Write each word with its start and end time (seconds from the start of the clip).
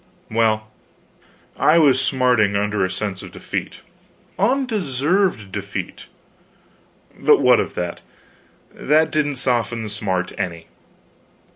Well, 0.31 0.71
I 1.57 1.77
was 1.77 2.01
smarting 2.01 2.55
under 2.55 2.83
a 2.83 2.89
sense 2.89 3.21
of 3.21 3.31
defeat. 3.31 3.81
Undeserved 4.39 5.51
defeat, 5.51 6.07
but 7.19 7.39
what 7.39 7.59
of 7.59 7.75
that? 7.75 8.01
That 8.73 9.11
didn't 9.11 9.35
soften 9.35 9.83
the 9.83 9.89
smart 9.89 10.33
any. 10.39 10.65